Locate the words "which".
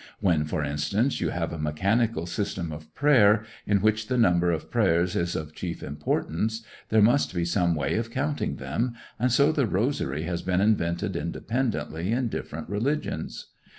3.81-4.07